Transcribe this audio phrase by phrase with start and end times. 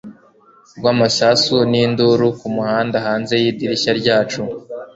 [0.77, 4.41] rw'amasasu n'induru ku muhanda hanze y'idirishya ryacu